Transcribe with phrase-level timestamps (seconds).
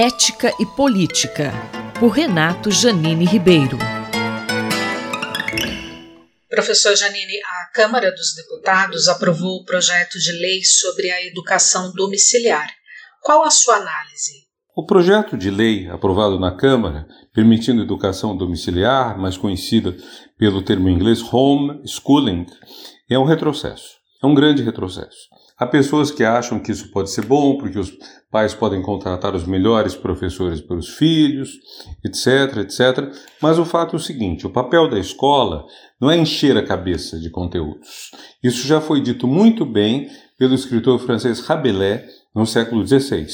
[0.00, 1.50] Ética e Política,
[1.98, 3.76] por Renato Janine Ribeiro.
[6.48, 12.68] Professor Janine, a Câmara dos Deputados aprovou o projeto de lei sobre a educação domiciliar.
[13.20, 14.34] Qual a sua análise?
[14.76, 17.04] O projeto de lei aprovado na Câmara,
[17.34, 19.96] permitindo educação domiciliar, mais conhecida
[20.38, 22.46] pelo termo inglês home schooling,
[23.10, 23.98] é um retrocesso.
[24.22, 25.26] É um grande retrocesso.
[25.58, 27.92] Há pessoas que acham que isso pode ser bom, porque os
[28.30, 31.50] pais podem contratar os melhores professores para os filhos,
[32.04, 33.12] etc, etc.
[33.42, 35.64] Mas o fato é o seguinte: o papel da escola
[36.00, 38.10] não é encher a cabeça de conteúdos.
[38.42, 40.08] Isso já foi dito muito bem
[40.38, 42.02] pelo escritor francês Rabelais
[42.34, 43.26] no século XVI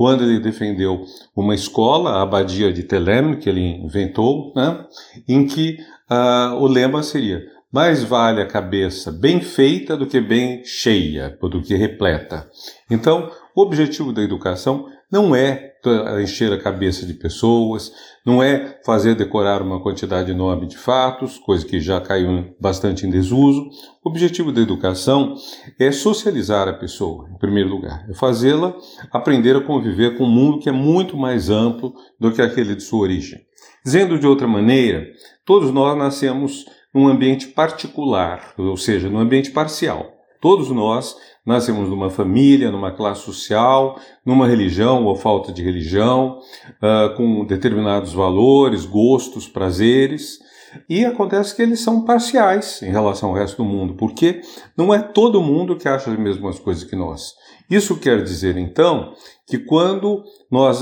[0.00, 1.04] quando ele defendeu
[1.36, 4.86] uma escola, a abadia de Telem, que ele inventou, né,
[5.28, 5.76] em que
[6.10, 11.62] uh, o lema seria mais vale a cabeça bem feita do que bem cheia, do
[11.62, 12.50] que repleta.
[12.90, 15.70] Então, o objetivo da educação não é
[16.22, 17.90] encher a cabeça de pessoas,
[18.24, 23.10] não é fazer decorar uma quantidade enorme de fatos, coisa que já caiu bastante em
[23.10, 23.68] desuso.
[24.04, 25.34] O objetivo da educação
[25.78, 28.74] é socializar a pessoa, em primeiro lugar, é fazê-la
[29.10, 32.82] aprender a conviver com um mundo que é muito mais amplo do que aquele de
[32.82, 33.40] sua origem.
[33.84, 35.06] Dizendo de outra maneira,
[35.46, 40.20] todos nós nascemos num ambiente particular, ou seja, num ambiente parcial.
[40.40, 46.38] Todos nós nascemos numa família, numa classe social, numa religião ou falta de religião,
[46.82, 50.38] uh, com determinados valores, gostos, prazeres.
[50.88, 54.40] E acontece que eles são parciais em relação ao resto do mundo, porque
[54.76, 57.34] não é todo mundo que acha as mesmas coisas que nós.
[57.68, 59.12] Isso quer dizer, então,
[59.46, 60.80] que quando nós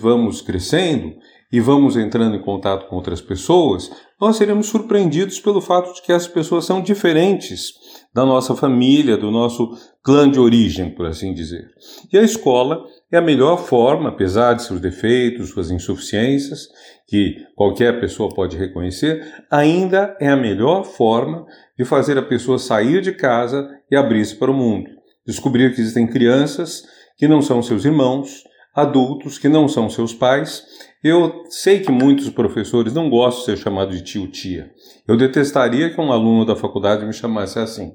[0.00, 1.14] vamos crescendo
[1.52, 6.12] e vamos entrando em contato com outras pessoas, nós seremos surpreendidos pelo fato de que
[6.12, 7.72] as pessoas são diferentes
[8.14, 11.64] da nossa família, do nosso clã de origem, por assim dizer.
[12.12, 16.68] E a escola é a melhor forma, apesar de seus defeitos, suas insuficiências,
[17.08, 21.44] que qualquer pessoa pode reconhecer, ainda é a melhor forma
[21.76, 24.88] de fazer a pessoa sair de casa e abrir-se para o mundo.
[25.26, 26.84] Descobrir que existem crianças
[27.16, 28.44] que não são seus irmãos,
[28.74, 30.64] adultos que não são seus pais.
[31.02, 34.70] Eu sei que muitos professores não gostam de ser chamado de tio-tia.
[35.08, 37.92] Eu detestaria que um aluno da faculdade me chamasse assim.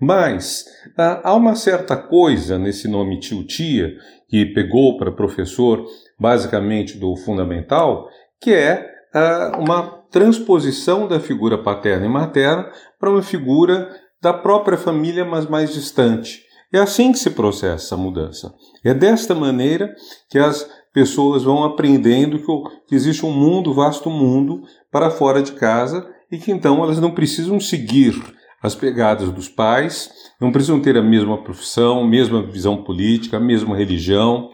[0.00, 0.64] Mas
[0.98, 3.94] ah, há uma certa coisa nesse nome tio-tia
[4.28, 5.84] que pegou para professor
[6.18, 8.08] basicamente do fundamental,
[8.40, 13.88] que é ah, uma transposição da figura paterna e materna para uma figura
[14.20, 16.49] da própria família, mas mais distante.
[16.72, 18.54] É assim que se processa a mudança.
[18.84, 19.92] É desta maneira
[20.28, 22.38] que as pessoas vão aprendendo
[22.86, 27.12] que, existe um mundo, vasto mundo, para fora de casa e que então elas não
[27.12, 28.14] precisam seguir
[28.62, 30.10] as pegadas dos pais,
[30.40, 34.50] não precisam ter a mesma profissão, mesma visão política, a mesma religião,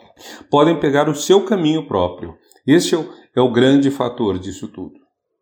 [0.50, 2.34] podem pegar o seu caminho próprio.
[2.66, 4.94] Este é o, é o grande fator disso tudo.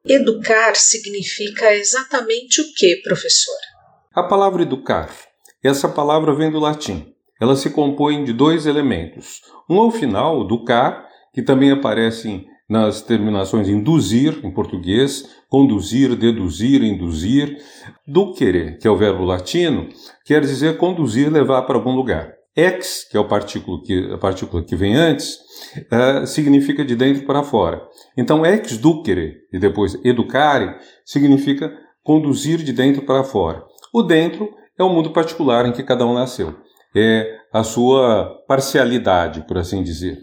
[0.05, 3.55] Educar significa exatamente o que, professor?
[4.15, 5.11] A palavra educar
[5.64, 7.14] essa palavra vem do latim.
[7.41, 9.41] Ela se compõe de dois elementos.
[9.69, 16.82] Um ao final, do cá, que também aparece nas terminações induzir, em português, conduzir, deduzir,
[16.82, 17.58] induzir.
[18.06, 19.88] Ducere, que é o verbo latino,
[20.25, 22.32] quer dizer conduzir, levar para algum lugar.
[22.56, 25.38] Ex, que é o partículo que, a partícula que vem antes,
[25.91, 27.82] uh, significa de dentro para fora.
[28.16, 33.64] Então, ex ducere e depois educare significa conduzir de dentro para fora.
[33.92, 34.48] O dentro
[34.79, 36.55] é o mundo particular em que cada um nasceu.
[36.97, 40.19] É a sua parcialidade, por assim dizer.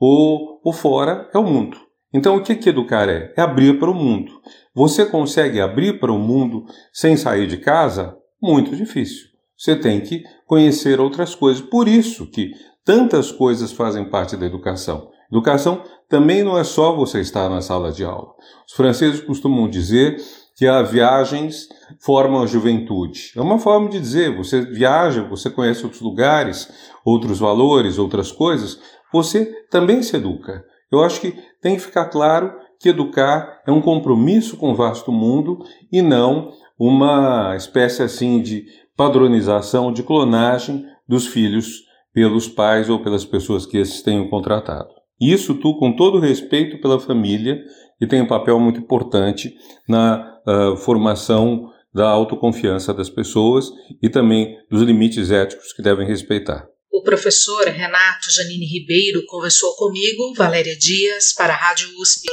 [0.00, 1.76] O, o fora é o mundo.
[2.12, 3.32] Então, o que, que educar é?
[3.36, 4.32] É abrir para o mundo.
[4.74, 8.16] Você consegue abrir para o mundo sem sair de casa?
[8.40, 9.26] Muito difícil.
[9.56, 11.62] Você tem que conhecer outras coisas.
[11.62, 12.52] Por isso que
[12.84, 15.10] tantas coisas fazem parte da educação.
[15.30, 18.32] Educação também não é só você estar na sala de aula.
[18.66, 20.16] Os franceses costumam dizer
[20.56, 21.68] que as viagens
[22.00, 23.32] formam a juventude.
[23.36, 26.72] É uma forma de dizer, você viaja, você conhece outros lugares,
[27.04, 28.80] outros valores, outras coisas,
[29.12, 30.64] você também se educa.
[30.90, 35.12] Eu acho que tem que ficar claro que educar é um compromisso com o vasto
[35.12, 35.58] mundo
[35.92, 38.64] e não uma espécie assim de
[38.96, 44.88] padronização, de clonagem dos filhos pelos pais ou pelas pessoas que esses tenham contratado.
[45.20, 47.58] Isso tu com todo respeito pela família,
[47.98, 49.54] que tem um papel muito importante
[49.88, 53.70] na uh, formação da autoconfiança das pessoas
[54.02, 56.66] e também dos limites éticos que devem respeitar.
[56.92, 62.26] O professor Renato Janine Ribeiro conversou comigo, Valéria Dias, para a Rádio USP.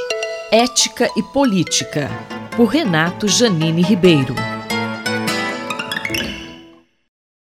[0.50, 2.08] Ética e Política,
[2.56, 4.34] por Renato Janine Ribeiro.